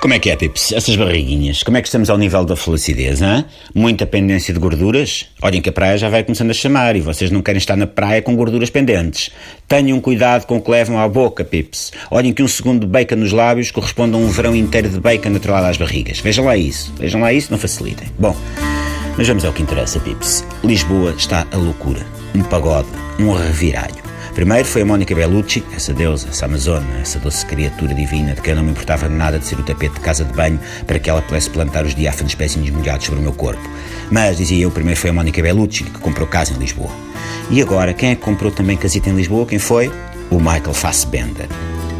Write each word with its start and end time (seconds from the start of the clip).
Como 0.00 0.14
é 0.14 0.18
que 0.18 0.30
é, 0.30 0.36
Pips? 0.36 0.72
Essas 0.72 0.96
barriguinhas, 0.96 1.62
como 1.62 1.76
é 1.76 1.82
que 1.82 1.88
estamos 1.88 2.08
ao 2.08 2.16
nível 2.16 2.42
da 2.42 2.56
felicidade, 2.56 3.22
hein? 3.22 3.44
Muita 3.74 4.06
pendência 4.06 4.54
de 4.54 4.58
gorduras? 4.58 5.26
Olhem 5.42 5.60
que 5.60 5.68
a 5.68 5.72
praia 5.72 5.98
já 5.98 6.08
vai 6.08 6.24
começando 6.24 6.48
a 6.48 6.54
chamar 6.54 6.96
e 6.96 7.00
vocês 7.00 7.30
não 7.30 7.42
querem 7.42 7.58
estar 7.58 7.76
na 7.76 7.86
praia 7.86 8.22
com 8.22 8.34
gorduras 8.34 8.70
pendentes. 8.70 9.30
Tenham 9.68 10.00
cuidado 10.00 10.46
com 10.46 10.56
o 10.56 10.62
que 10.62 10.70
levam 10.70 10.98
à 10.98 11.06
boca, 11.06 11.44
Pips. 11.44 11.92
Olhem 12.10 12.32
que 12.32 12.42
um 12.42 12.48
segundo 12.48 12.80
de 12.80 12.86
bacon 12.86 13.16
nos 13.16 13.30
lábios 13.30 13.70
corresponde 13.70 14.14
a 14.14 14.18
um 14.18 14.26
verão 14.28 14.56
inteiro 14.56 14.88
de 14.88 14.98
bacon 14.98 15.36
atrelado 15.36 15.66
às 15.66 15.76
barrigas. 15.76 16.18
Vejam 16.18 16.46
lá 16.46 16.56
isso. 16.56 16.94
Vejam 16.98 17.20
lá 17.20 17.30
isso, 17.30 17.50
não 17.50 17.58
facilitem. 17.58 18.08
Bom, 18.18 18.34
mas 19.18 19.28
vamos 19.28 19.44
ao 19.44 19.52
que 19.52 19.60
interessa, 19.60 20.00
Pips. 20.00 20.42
Lisboa 20.64 21.14
está 21.18 21.46
a 21.52 21.56
loucura. 21.58 22.06
Um 22.34 22.42
pagode, 22.42 22.88
um 23.18 23.34
reviralho. 23.34 23.99
Primeiro 24.34 24.64
foi 24.64 24.82
a 24.82 24.86
Mónica 24.86 25.14
Bellucci, 25.14 25.62
essa 25.74 25.92
deusa, 25.92 26.28
essa 26.28 26.46
amazona, 26.46 27.00
essa 27.00 27.18
doce 27.18 27.44
criatura 27.44 27.92
divina 27.92 28.32
de 28.32 28.40
quem 28.40 28.54
não 28.54 28.62
me 28.62 28.70
importava 28.70 29.08
nada 29.08 29.38
de 29.38 29.46
ser 29.46 29.58
o 29.58 29.62
tapete 29.62 29.94
de 29.94 30.00
casa 30.00 30.24
de 30.24 30.32
banho 30.32 30.58
para 30.86 30.98
que 30.98 31.10
ela 31.10 31.20
pudesse 31.20 31.50
plantar 31.50 31.84
os 31.84 31.94
diáfanos 31.94 32.34
pezinhos 32.34 32.70
molhados 32.70 33.06
sobre 33.06 33.20
o 33.20 33.22
meu 33.22 33.32
corpo. 33.32 33.60
Mas, 34.10 34.36
dizia 34.38 34.64
eu, 34.64 34.70
primeiro 34.70 34.98
foi 34.98 35.10
a 35.10 35.12
Mónica 35.12 35.42
Bellucci 35.42 35.84
que 35.84 35.98
comprou 35.98 36.28
casa 36.28 36.52
em 36.52 36.56
Lisboa. 36.56 36.90
E 37.50 37.60
agora, 37.60 37.92
quem 37.92 38.10
é 38.10 38.14
que 38.14 38.22
comprou 38.22 38.52
também 38.52 38.76
casita 38.76 39.10
em 39.10 39.16
Lisboa? 39.16 39.44
Quem 39.46 39.58
foi? 39.58 39.92
O 40.30 40.38
Michael 40.38 40.74
Fassbender. 40.74 41.48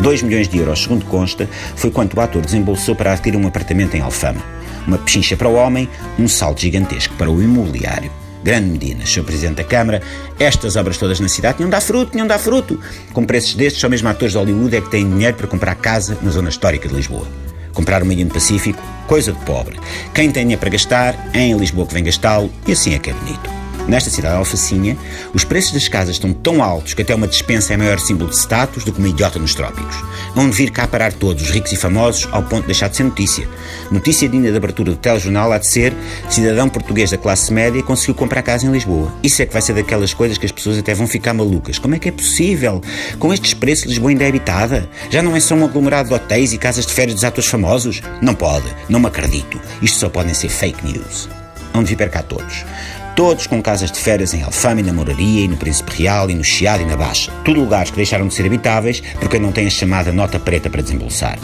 2 0.00 0.22
milhões 0.22 0.48
de 0.48 0.58
euros, 0.58 0.82
segundo 0.82 1.06
consta, 1.06 1.48
foi 1.76 1.90
quanto 1.90 2.16
o 2.16 2.20
ator 2.20 2.42
desembolsou 2.42 2.94
para 2.96 3.12
adquirir 3.12 3.38
um 3.38 3.46
apartamento 3.46 3.96
em 3.96 4.00
Alfama. 4.00 4.42
Uma 4.86 4.98
pechincha 4.98 5.36
para 5.36 5.48
o 5.48 5.54
homem, 5.54 5.88
um 6.18 6.28
salto 6.28 6.60
gigantesco 6.60 7.14
para 7.14 7.30
o 7.30 7.40
imobiliário. 7.40 8.10
Grande 8.46 8.70
Medina, 8.70 9.04
Sr. 9.04 9.24
Presidente 9.24 9.56
da 9.56 9.64
Câmara, 9.64 10.00
estas 10.38 10.76
obras 10.76 10.96
todas 10.96 11.18
na 11.18 11.26
cidade 11.28 11.60
não 11.60 11.68
dá 11.68 11.80
fruto, 11.80 12.16
não 12.16 12.28
dá 12.28 12.38
fruto. 12.38 12.78
Com 13.12 13.24
preços 13.24 13.56
destes, 13.56 13.80
só 13.80 13.88
mesmo 13.88 14.08
atores 14.08 14.34
de 14.34 14.38
Hollywood 14.38 14.76
é 14.76 14.80
que 14.80 14.88
têm 14.88 15.10
dinheiro 15.10 15.36
para 15.36 15.48
comprar 15.48 15.74
casa 15.74 16.16
na 16.22 16.30
zona 16.30 16.48
histórica 16.48 16.88
de 16.88 16.94
Lisboa. 16.94 17.26
Comprar 17.72 18.04
o 18.04 18.06
meio 18.06 18.24
Pacífico, 18.28 18.80
coisa 19.08 19.32
de 19.32 19.44
pobre. 19.44 19.80
Quem 20.14 20.30
tem 20.30 20.44
dinheiro 20.44 20.60
para 20.60 20.70
gastar, 20.70 21.28
é 21.34 21.40
em 21.40 21.58
Lisboa 21.58 21.88
que 21.88 21.94
vem 21.94 22.04
gastá-lo, 22.04 22.48
e 22.68 22.70
assim 22.70 22.94
é 22.94 23.00
que 23.00 23.10
é 23.10 23.14
bonito. 23.14 23.55
Nesta 23.88 24.10
cidade 24.10 24.34
alfacinha, 24.34 24.96
os 25.32 25.44
preços 25.44 25.72
das 25.72 25.86
casas 25.86 26.16
estão 26.16 26.32
tão 26.32 26.62
altos 26.62 26.92
que 26.92 27.02
até 27.02 27.14
uma 27.14 27.28
dispensa 27.28 27.72
é 27.72 27.76
maior 27.76 28.00
símbolo 28.00 28.30
de 28.30 28.36
status 28.36 28.82
do 28.84 28.92
que 28.92 28.98
uma 28.98 29.08
idiota 29.08 29.38
nos 29.38 29.54
trópicos. 29.54 29.96
Vão 30.34 30.50
vir 30.50 30.70
cá 30.70 30.88
parar 30.88 31.12
todos, 31.12 31.44
os 31.44 31.50
ricos 31.50 31.70
e 31.70 31.76
famosos, 31.76 32.28
ao 32.32 32.42
ponto 32.42 32.62
de 32.62 32.66
deixar 32.66 32.88
de 32.88 32.96
ser 32.96 33.04
notícia. 33.04 33.48
Notícia 33.90 34.28
digna 34.28 34.50
de 34.50 34.56
abertura 34.56 34.90
do 34.90 34.96
telejornal 34.96 35.52
há 35.52 35.58
de 35.58 35.68
ser 35.68 35.94
cidadão 36.28 36.68
português 36.68 37.10
da 37.10 37.16
classe 37.16 37.52
média 37.52 37.80
conseguiu 37.82 38.16
comprar 38.16 38.42
casa 38.42 38.66
em 38.66 38.72
Lisboa. 38.72 39.12
Isso 39.22 39.40
é 39.42 39.46
que 39.46 39.52
vai 39.52 39.62
ser 39.62 39.74
daquelas 39.74 40.12
coisas 40.12 40.36
que 40.36 40.46
as 40.46 40.52
pessoas 40.52 40.78
até 40.78 40.92
vão 40.92 41.06
ficar 41.06 41.32
malucas. 41.32 41.78
Como 41.78 41.94
é 41.94 41.98
que 42.00 42.08
é 42.08 42.12
possível? 42.12 42.82
Com 43.20 43.32
estes 43.32 43.54
preços, 43.54 43.86
Lisboa 43.86 44.10
ainda 44.10 44.24
é 44.24 44.28
habitada? 44.28 44.88
Já 45.10 45.22
não 45.22 45.36
é 45.36 45.40
só 45.40 45.54
um 45.54 45.64
aglomerado 45.64 46.08
de 46.08 46.14
hotéis 46.14 46.52
e 46.52 46.58
casas 46.58 46.86
de 46.86 46.92
férias 46.92 47.14
dos 47.14 47.24
atores 47.24 47.48
famosos? 47.48 48.02
Não 48.20 48.34
pode, 48.34 48.66
não 48.88 48.98
me 48.98 49.06
acredito. 49.06 49.60
Isto 49.80 50.00
só 50.00 50.08
podem 50.08 50.34
ser 50.34 50.48
fake 50.48 50.84
news. 50.84 51.28
Onde 51.72 51.90
vir 51.90 51.96
perca 51.96 52.18
a 52.18 52.22
todos 52.22 52.64
todos 53.16 53.46
com 53.46 53.62
casas 53.62 53.90
de 53.90 53.98
férias 53.98 54.34
em 54.34 54.42
Alfama 54.42 54.80
e 54.80 54.82
na 54.82 54.92
Moraria 54.92 55.46
e 55.46 55.48
no 55.48 55.56
Príncipe 55.56 56.02
Real 56.02 56.28
e 56.28 56.34
no 56.34 56.44
Chiado 56.44 56.82
e 56.82 56.84
na 56.84 56.98
Baixa. 56.98 57.32
Tudo 57.42 57.60
lugares 57.60 57.90
que 57.90 57.96
deixaram 57.96 58.28
de 58.28 58.34
ser 58.34 58.44
habitáveis 58.44 59.02
porque 59.18 59.38
não 59.38 59.50
têm 59.50 59.66
a 59.66 59.70
chamada 59.70 60.12
nota 60.12 60.38
preta 60.38 60.68
para 60.68 60.82
desembolsar. 60.82 61.38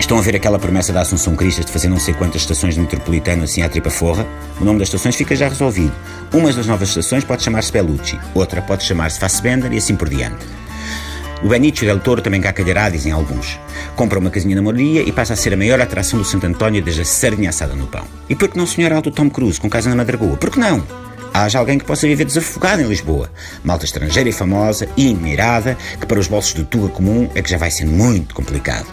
Estão 0.00 0.18
a 0.18 0.22
ver 0.22 0.34
aquela 0.34 0.58
promessa 0.58 0.90
da 0.90 1.02
Assunção 1.02 1.36
Cristas 1.36 1.66
de 1.66 1.70
fazer 1.70 1.88
não 1.88 2.00
sei 2.00 2.14
quantas 2.14 2.40
estações 2.40 2.74
de 2.74 2.80
metropolitano 2.80 3.44
assim 3.44 3.60
à 3.60 3.68
tripa 3.68 3.90
forra? 3.90 4.26
O 4.58 4.64
nome 4.64 4.78
das 4.78 4.88
estações 4.88 5.16
fica 5.16 5.36
já 5.36 5.50
resolvido. 5.50 5.92
Uma 6.32 6.50
das 6.50 6.66
novas 6.66 6.88
estações 6.88 7.24
pode 7.24 7.42
chamar-se 7.42 7.72
Bellucci, 7.72 8.18
outra 8.34 8.62
pode 8.62 8.84
chamar-se 8.84 9.20
Fassbender 9.20 9.70
e 9.74 9.76
assim 9.76 9.96
por 9.96 10.08
diante. 10.08 10.46
O 11.42 11.48
Benicio 11.48 11.86
del 11.86 12.00
Toro 12.00 12.22
também 12.22 12.40
cá 12.40 12.54
calhará, 12.54 12.88
dizem 12.88 13.12
alguns. 13.12 13.60
Compra 13.94 14.18
uma 14.18 14.30
casinha 14.30 14.56
na 14.56 14.62
Moraria 14.62 15.02
e 15.02 15.12
passa 15.12 15.34
a 15.34 15.36
ser 15.36 15.52
a 15.52 15.58
maior 15.58 15.78
atração 15.78 16.18
do 16.18 16.24
Santo 16.24 16.46
António 16.46 16.82
desde 16.82 17.02
a 17.02 17.04
sardinha 17.04 17.50
assada 17.50 17.74
no 17.74 17.86
pão. 17.86 18.04
E 18.30 18.34
por 18.34 18.48
que 18.48 18.56
não 18.56 18.66
sonhar 18.66 18.94
alto 18.94 19.10
Tom 19.10 19.28
Cruise 19.28 19.60
com 19.60 19.68
casa 19.68 19.90
na 19.90 19.96
Madragoa? 19.96 20.38
Por 20.38 20.50
que 20.50 20.58
não? 20.58 20.82
Haja 21.32 21.58
alguém 21.58 21.78
que 21.78 21.84
possa 21.84 22.06
viver 22.06 22.24
desafogado 22.24 22.82
em 22.82 22.86
Lisboa. 22.86 23.30
Malta 23.62 23.84
estrangeira 23.84 24.28
e 24.28 24.32
famosa 24.32 24.88
e 24.96 25.10
admirada, 25.10 25.76
que 26.00 26.06
para 26.06 26.18
os 26.18 26.26
bolsos 26.26 26.52
do 26.54 26.64
Tuga 26.64 26.88
comum 26.88 27.28
é 27.34 27.42
que 27.42 27.50
já 27.50 27.58
vai 27.58 27.70
ser 27.70 27.86
muito 27.86 28.34
complicado. 28.34 28.86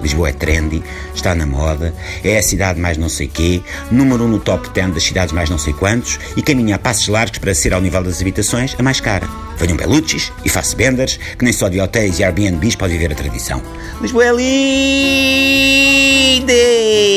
Lisboa 0.00 0.30
é 0.30 0.32
trendy, 0.32 0.82
está 1.14 1.34
na 1.34 1.44
moda, 1.46 1.94
é 2.24 2.38
a 2.38 2.42
cidade 2.42 2.80
mais 2.80 2.96
não 2.96 3.08
sei 3.08 3.28
quê, 3.28 3.60
número 3.90 4.24
um 4.24 4.28
no 4.28 4.38
top 4.38 4.70
10 4.70 4.94
das 4.94 5.02
cidades 5.02 5.32
mais 5.32 5.50
não 5.50 5.58
sei 5.58 5.74
quantos 5.74 6.18
e 6.36 6.42
caminha 6.42 6.76
a 6.76 6.78
passos 6.78 7.08
largos 7.08 7.38
para 7.38 7.54
ser 7.54 7.74
ao 7.74 7.80
nível 7.80 8.02
das 8.02 8.20
habitações 8.20 8.74
a 8.78 8.82
mais 8.82 9.00
cara. 9.00 9.28
Venham 9.58 9.76
Beluccis 9.76 10.32
e 10.42 10.48
faço 10.48 10.74
benders, 10.74 11.18
que 11.38 11.44
nem 11.44 11.52
só 11.52 11.68
de 11.68 11.78
hotéis 11.80 12.18
e 12.18 12.24
Airbnbs 12.24 12.76
pode 12.76 12.94
viver 12.94 13.12
a 13.12 13.14
tradição. 13.14 13.62
Lisboa 14.00 14.24
é 14.24 14.32
lindo! 16.32 17.09